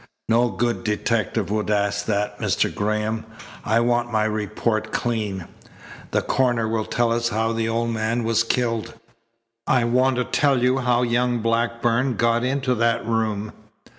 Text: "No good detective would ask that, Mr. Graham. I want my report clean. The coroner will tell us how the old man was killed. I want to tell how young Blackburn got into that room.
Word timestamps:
"No 0.27 0.49
good 0.49 0.83
detective 0.83 1.51
would 1.51 1.69
ask 1.69 2.07
that, 2.07 2.39
Mr. 2.39 2.73
Graham. 2.73 3.23
I 3.63 3.81
want 3.81 4.11
my 4.11 4.23
report 4.23 4.91
clean. 4.91 5.45
The 6.09 6.23
coroner 6.23 6.67
will 6.67 6.85
tell 6.85 7.13
us 7.13 7.29
how 7.29 7.51
the 7.53 7.69
old 7.69 7.91
man 7.91 8.23
was 8.23 8.43
killed. 8.43 8.95
I 9.67 9.83
want 9.83 10.15
to 10.15 10.23
tell 10.25 10.57
how 10.79 11.03
young 11.03 11.37
Blackburn 11.41 12.15
got 12.15 12.43
into 12.43 12.73
that 12.73 13.05
room. 13.05 13.53